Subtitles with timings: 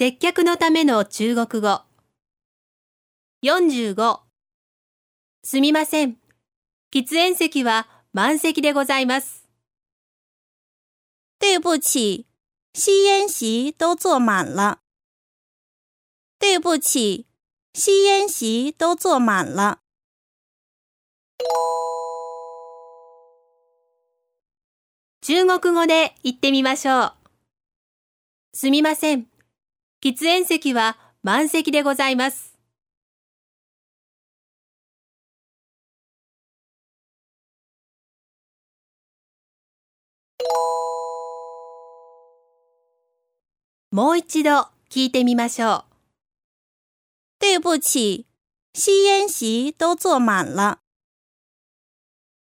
[0.00, 1.80] 接客のための中国語。
[3.42, 4.20] 45
[5.42, 6.18] すみません。
[6.94, 9.48] 喫煙席は満席でございます。
[11.40, 12.26] 对不起，
[12.76, 14.78] 吸烟席都坐满了。
[16.38, 17.26] 对不起，
[17.74, 19.80] 吸烟席都坐满了。
[25.22, 27.14] 中国語で言ってみましょう。
[28.54, 29.27] すみません。
[30.00, 32.56] 喫煙席は満席でございます。
[43.90, 45.84] もう一度聞いてみましょう。
[47.40, 48.26] 对不起，
[48.74, 50.78] 吸烟席都坐满了。